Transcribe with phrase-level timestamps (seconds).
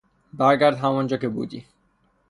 [0.33, 1.65] برگرد همانجا که بودی